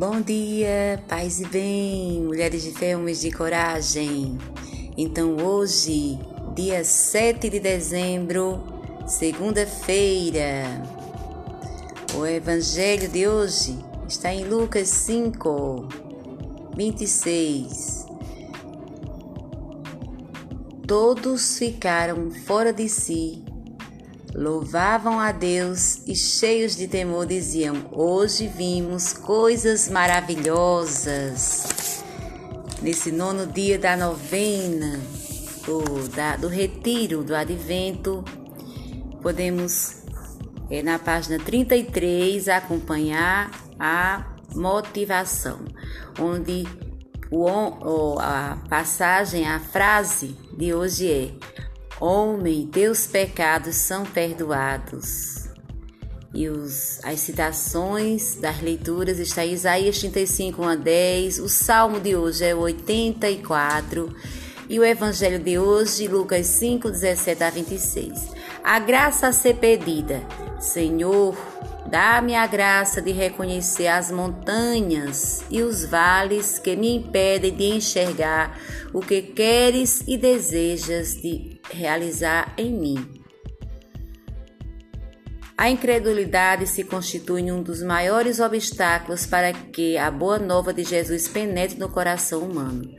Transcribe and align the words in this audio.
Bom 0.00 0.22
dia, 0.22 0.98
paz 1.06 1.40
e 1.40 1.46
bem, 1.46 2.22
mulheres 2.22 2.62
de 2.62 2.70
fé, 2.70 2.96
homens 2.96 3.20
de 3.20 3.30
coragem. 3.30 4.38
Então, 4.96 5.36
hoje, 5.36 6.18
dia 6.54 6.82
7 6.82 7.50
de 7.50 7.60
dezembro, 7.60 8.64
segunda-feira, 9.06 10.82
o 12.14 12.24
evangelho 12.24 13.10
de 13.10 13.28
hoje 13.28 13.78
está 14.08 14.32
em 14.32 14.44
Lucas 14.44 14.88
5, 14.88 15.86
26. 16.74 18.06
Todos 20.86 21.58
ficaram 21.58 22.30
fora 22.30 22.72
de 22.72 22.88
si 22.88 23.49
Louvavam 24.34 25.18
a 25.18 25.32
Deus 25.32 26.02
e, 26.06 26.14
cheios 26.14 26.76
de 26.76 26.86
temor, 26.86 27.26
diziam: 27.26 27.88
Hoje 27.90 28.46
vimos 28.46 29.12
coisas 29.12 29.88
maravilhosas. 29.88 31.64
Nesse 32.80 33.10
nono 33.10 33.46
dia 33.46 33.78
da 33.78 33.96
novena, 33.96 35.00
do, 35.66 36.08
da, 36.10 36.36
do 36.36 36.46
retiro 36.48 37.24
do 37.24 37.34
advento, 37.34 38.24
podemos, 39.20 40.04
é, 40.70 40.80
na 40.82 40.98
página 40.98 41.38
33, 41.38 42.48
acompanhar 42.48 43.50
a 43.78 44.36
motivação, 44.54 45.58
onde 46.18 46.66
o, 47.30 48.18
a 48.18 48.58
passagem, 48.68 49.46
a 49.46 49.60
frase 49.60 50.36
de 50.56 50.72
hoje 50.72 51.10
é: 51.10 51.30
Homem, 52.00 52.66
teus 52.66 53.06
pecados 53.06 53.76
são 53.76 54.06
perdoados. 54.06 55.50
E 56.32 56.48
os, 56.48 56.98
as 57.04 57.20
citações 57.20 58.36
das 58.36 58.62
leituras 58.62 59.18
está 59.18 59.44
em 59.44 59.52
Isaías 59.52 59.98
35, 59.98 60.62
1 60.62 60.68
a 60.68 60.76
10. 60.76 61.38
O 61.40 61.48
salmo 61.48 62.00
de 62.00 62.16
hoje 62.16 62.46
é 62.46 62.54
o 62.54 62.60
84. 62.60 64.16
E 64.66 64.80
o 64.80 64.84
evangelho 64.84 65.38
de 65.38 65.58
hoje, 65.58 66.08
Lucas 66.08 66.46
5, 66.46 66.90
17 66.90 67.44
a 67.44 67.50
26. 67.50 68.28
A 68.64 68.78
graça 68.78 69.26
a 69.26 69.32
ser 69.32 69.56
pedida. 69.56 70.22
Senhor, 70.58 71.36
Dá-me 71.90 72.36
a 72.36 72.46
graça 72.46 73.02
de 73.02 73.10
reconhecer 73.10 73.88
as 73.88 74.12
montanhas 74.12 75.42
e 75.50 75.60
os 75.60 75.84
vales 75.84 76.56
que 76.56 76.76
me 76.76 76.94
impedem 76.94 77.52
de 77.52 77.64
enxergar 77.64 78.56
o 78.92 79.00
que 79.00 79.20
queres 79.20 80.04
e 80.06 80.16
desejas 80.16 81.20
de 81.20 81.59
realizar 81.76 82.54
em 82.56 82.72
mim. 82.72 83.20
A 85.56 85.68
incredulidade 85.68 86.66
se 86.66 86.84
constitui 86.84 87.52
um 87.52 87.62
dos 87.62 87.82
maiores 87.82 88.40
obstáculos 88.40 89.26
para 89.26 89.52
que 89.52 89.98
a 89.98 90.10
boa 90.10 90.38
nova 90.38 90.72
de 90.72 90.82
Jesus 90.84 91.28
penetre 91.28 91.78
no 91.78 91.90
coração 91.90 92.40
humano. 92.40 92.90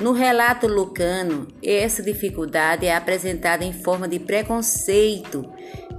No 0.00 0.12
relato 0.12 0.66
lucano, 0.66 1.46
essa 1.62 2.02
dificuldade 2.02 2.84
é 2.84 2.96
apresentada 2.96 3.64
em 3.64 3.72
forma 3.72 4.08
de 4.08 4.18
preconceito, 4.18 5.44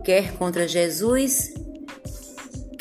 quer 0.04 0.34
contra 0.34 0.68
Jesus 0.68 1.54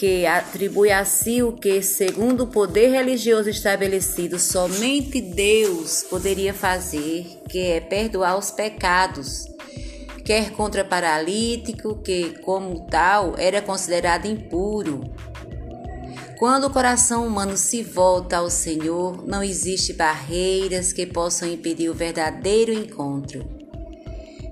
que 0.00 0.24
atribui 0.24 0.90
a 0.90 1.04
si 1.04 1.42
o 1.42 1.52
que, 1.52 1.82
segundo 1.82 2.44
o 2.44 2.46
poder 2.46 2.90
religioso 2.90 3.50
estabelecido, 3.50 4.38
somente 4.38 5.20
Deus 5.20 6.06
poderia 6.08 6.54
fazer, 6.54 7.26
que 7.50 7.58
é 7.58 7.80
perdoar 7.82 8.38
os 8.38 8.50
pecados, 8.50 9.44
quer 10.24 10.52
contra 10.52 10.82
paralítico, 10.82 11.96
que, 11.96 12.30
como 12.40 12.86
tal, 12.86 13.34
era 13.36 13.60
considerado 13.60 14.24
impuro. 14.24 15.04
Quando 16.38 16.68
o 16.68 16.70
coração 16.70 17.26
humano 17.26 17.54
se 17.58 17.82
volta 17.82 18.38
ao 18.38 18.48
Senhor, 18.48 19.26
não 19.26 19.42
existe 19.42 19.92
barreiras 19.92 20.94
que 20.94 21.04
possam 21.04 21.46
impedir 21.46 21.90
o 21.90 21.94
verdadeiro 21.94 22.72
encontro. 22.72 23.46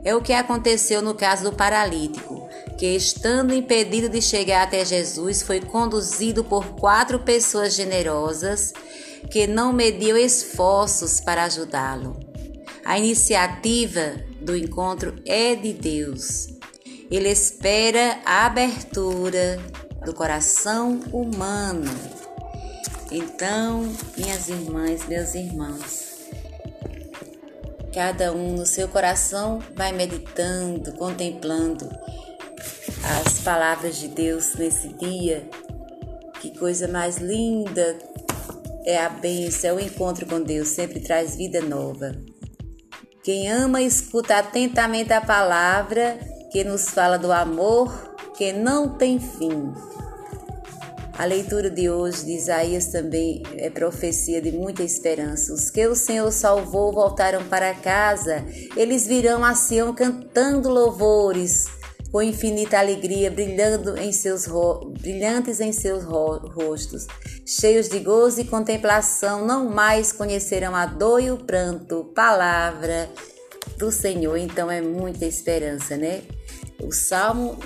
É 0.05 0.15
o 0.15 0.21
que 0.21 0.35
aconteceu 0.35 1.01
no 1.01 1.15
caso 1.15 1.45
do 1.45 1.57
paralítico 1.57 2.38
que, 2.79 2.95
estando 2.95 3.53
impedido 3.53 4.09
de 4.09 4.23
chegar 4.23 4.63
até 4.63 4.85
Jesus, 4.85 5.43
foi 5.43 5.61
conduzido 5.61 6.45
por 6.45 6.65
quatro 6.77 7.19
pessoas 7.19 7.75
generosas 7.75 8.73
que 9.33 9.49
não 9.49 9.73
mediam 9.73 10.17
esforços 10.17 11.21
para 11.21 11.45
ajudá-lo. 11.45 12.17
A 12.85 12.97
iniciativa 12.97 14.15
do 14.41 14.57
encontro 14.57 15.17
é 15.27 15.57
de 15.57 15.73
Deus. 15.73 16.47
Ele 17.11 17.29
espera 17.29 18.21
a 18.25 18.47
abertura 18.47 19.59
do 20.05 20.15
coração 20.15 21.01
humano. 21.13 21.91
Então, 23.11 23.93
minhas 24.17 24.49
irmãs, 24.49 25.05
meus 25.09 25.35
irmãos, 25.35 26.29
cada 27.93 28.33
um 28.33 28.55
no 28.55 28.67
seu 28.67 28.87
coração 28.87 29.61
vai 29.75 29.91
meditando, 29.91 30.93
contemplando 30.93 31.89
as 33.05 33.41
palavras 33.41 33.97
de 33.97 34.09
Deus 34.09 34.55
nesse 34.55 34.89
dia. 34.89 35.49
Que 36.41 36.57
coisa 36.59 36.87
mais 36.89 37.19
linda 37.19 37.99
é 38.85 38.99
a 38.99 39.09
bênção, 39.09 39.71
é 39.71 39.73
o 39.75 39.81
encontro 39.81 40.27
com 40.27 40.41
Deus, 40.41 40.69
sempre 40.69 41.01
traz 41.01 41.37
vida 41.37 41.61
nova. 41.61 42.17
Quem 43.23 43.51
ama 43.51 43.83
escuta 43.83 44.39
atentamente 44.39 45.13
a 45.13 45.21
palavra 45.21 46.19
que 46.51 46.65
nos 46.65 46.89
fala 46.89 47.19
do 47.19 47.31
amor 47.31 48.17
que 48.37 48.53
não 48.53 48.97
tem 48.97 49.19
fim. 49.19 49.73
A 51.19 51.25
leitura 51.25 51.69
de 51.69 51.91
hoje 51.91 52.25
de 52.25 52.37
Isaías 52.37 52.87
também 52.87 53.43
é 53.57 53.69
profecia 53.69 54.41
de 54.41 54.53
muita 54.53 54.85
esperança. 54.85 55.53
Os 55.53 55.69
que 55.69 55.85
o 55.89 55.97
Senhor 55.97 56.31
salvou 56.31 56.93
voltaram 56.93 57.45
para 57.49 57.75
casa, 57.75 58.47
eles 58.77 59.05
virão 59.05 59.45
a 59.45 59.53
Sião 59.53 59.93
cantando 59.93 60.69
louvores 60.69 61.67
com 62.11 62.23
infinita 62.23 62.79
alegria 62.79 63.31
brilhando 63.31 63.99
em 63.99 64.13
seus 64.13 64.47
brilhantes 65.01 65.61
em 65.61 65.73
seus 65.73 66.05
rostos, 66.05 67.07
cheios 67.45 67.89
de 67.89 67.99
gozo 67.99 68.41
e 68.41 68.45
contemplação, 68.45 69.47
não 69.47 69.69
mais 69.69 70.13
conhecerão 70.13 70.75
a 70.75 70.87
dor 70.87 71.21
e 71.21 71.31
o 71.31 71.37
pranto. 71.37 72.05
Palavra 72.15 73.11
do 73.77 73.93
Senhor, 73.93 74.37
então 74.37 74.71
é 74.71 74.81
muita 74.81 75.25
esperança, 75.27 75.97
né? 75.97 76.23
O 76.83 76.93
salmo 76.93 77.59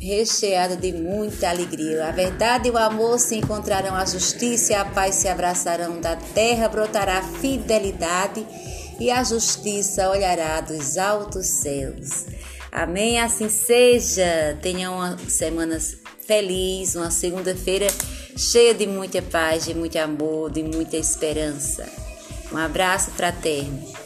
recheado 0.00 0.76
de 0.76 0.92
muita 0.92 1.48
alegria. 1.48 2.08
A 2.08 2.10
verdade 2.10 2.68
e 2.68 2.70
o 2.70 2.76
amor 2.76 3.18
se 3.18 3.36
encontrarão, 3.36 3.94
a 3.94 4.04
justiça 4.04 4.72
e 4.72 4.76
a 4.76 4.84
paz 4.84 5.14
se 5.14 5.28
abraçarão, 5.28 6.00
da 6.00 6.16
terra 6.16 6.68
brotará 6.68 7.18
a 7.18 7.22
fidelidade 7.22 8.46
e 9.00 9.10
a 9.10 9.24
justiça 9.24 10.10
olhará 10.10 10.60
dos 10.60 10.98
altos 10.98 11.46
céus. 11.46 12.26
Amém? 12.74 13.20
Assim 13.20 13.48
seja. 13.48 14.58
Tenha 14.60 14.90
uma 14.90 15.16
semana 15.28 15.78
feliz, 16.26 16.96
uma 16.96 17.08
segunda-feira 17.08 17.86
cheia 18.36 18.74
de 18.74 18.84
muita 18.84 19.22
paz, 19.22 19.64
de 19.64 19.74
muito 19.74 19.96
amor, 19.96 20.50
de 20.50 20.64
muita 20.64 20.96
esperança. 20.96 21.88
Um 22.52 22.56
abraço 22.56 23.12
fraterno. 23.12 24.03